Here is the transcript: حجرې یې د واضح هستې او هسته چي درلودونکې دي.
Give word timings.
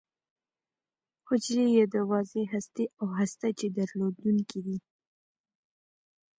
حجرې 1.27 1.65
یې 1.75 1.83
د 1.93 1.95
واضح 2.09 2.45
هستې 2.55 2.85
او 2.99 3.07
هسته 3.19 3.47
چي 3.59 3.67
درلودونکې 3.77 4.59
دي. 4.65 4.77